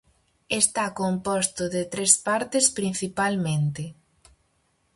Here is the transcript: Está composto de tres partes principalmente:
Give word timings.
Está 0.61 0.85
composto 1.01 1.63
de 1.75 1.81
tres 1.93 2.13
partes 2.27 2.65
principalmente: 2.77 3.83